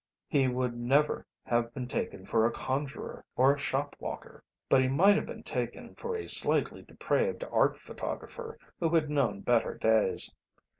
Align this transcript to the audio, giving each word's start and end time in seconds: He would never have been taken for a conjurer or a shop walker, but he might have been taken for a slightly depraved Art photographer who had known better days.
He 0.27 0.47
would 0.47 0.75
never 0.75 1.27
have 1.43 1.71
been 1.75 1.87
taken 1.87 2.25
for 2.25 2.43
a 2.47 2.51
conjurer 2.51 3.23
or 3.35 3.53
a 3.53 3.59
shop 3.59 3.95
walker, 3.99 4.43
but 4.67 4.81
he 4.81 4.87
might 4.87 5.15
have 5.15 5.27
been 5.27 5.43
taken 5.43 5.93
for 5.93 6.15
a 6.15 6.27
slightly 6.27 6.81
depraved 6.81 7.43
Art 7.51 7.77
photographer 7.77 8.57
who 8.79 8.95
had 8.95 9.11
known 9.11 9.41
better 9.41 9.75
days. 9.75 10.33